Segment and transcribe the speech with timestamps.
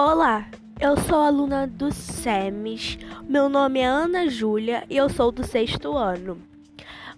[0.00, 0.46] Olá,
[0.78, 2.96] eu sou aluna do SEMES.
[3.28, 6.38] Meu nome é Ana Júlia e eu sou do sexto ano.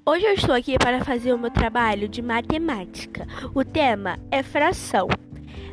[0.02, 3.26] Hoje eu estou aqui para fazer o meu trabalho de matemática.
[3.54, 5.08] O tema é fração.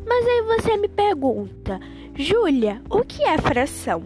[0.06, 1.80] Mas aí você me pergunta,
[2.14, 4.04] Júlia, o que é fração?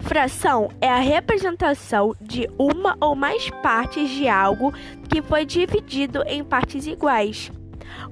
[0.00, 4.74] Fração é a representação de uma ou mais partes de algo
[5.08, 7.52] que foi dividido em partes iguais.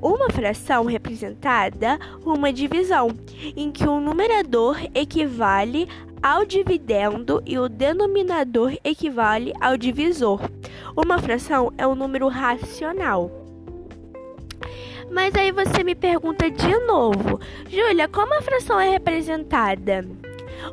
[0.01, 3.11] Uma fração representada uma divisão,
[3.57, 5.89] em que o numerador equivale
[6.23, 10.41] ao dividendo e o denominador equivale ao divisor.
[10.97, 13.31] Uma fração é um número racional.
[15.11, 17.41] Mas aí você me pergunta de novo,
[17.71, 20.05] Júlia, como a fração é representada?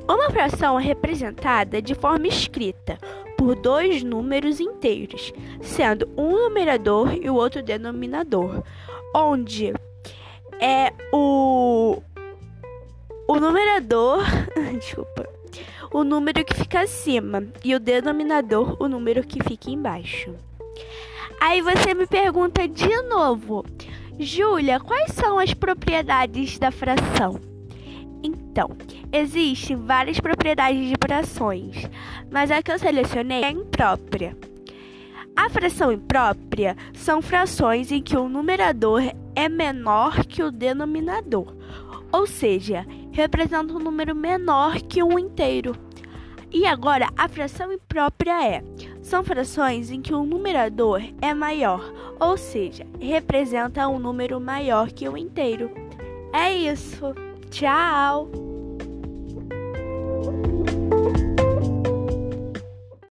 [0.08, 2.98] Uma fração é representada de forma escrita
[3.38, 8.64] por dois números inteiros, sendo um numerador e o outro denominador
[9.14, 9.74] onde
[10.60, 12.02] é o
[13.28, 14.24] o numerador,
[14.78, 15.28] desculpa,
[15.92, 20.36] o número que fica acima e o denominador, o número que fica embaixo.
[21.40, 23.66] Aí você me pergunta de novo,
[24.20, 27.40] Júlia, quais são as propriedades da fração?
[28.22, 28.70] Então,
[29.12, 31.90] existem várias propriedades de frações,
[32.36, 34.36] mas a que eu selecionei é imprópria.
[35.38, 39.02] A fração imprópria são frações em que o numerador
[39.34, 41.56] é menor que o denominador,
[42.12, 45.78] ou seja, representa um número menor que um inteiro.
[46.52, 48.62] E agora, a fração imprópria é:
[49.02, 55.08] são frações em que o numerador é maior, ou seja, representa um número maior que
[55.08, 55.72] o inteiro.
[56.34, 57.16] É isso.
[57.50, 58.30] Tchau!